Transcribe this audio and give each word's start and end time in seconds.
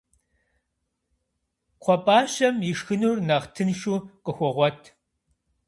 Кхъуэпӏащэм 1.81 2.55
ишхынур 2.71 3.17
нэхъ 3.27 3.47
тыншу 3.53 3.95
къыхуогъуэт. 4.23 4.81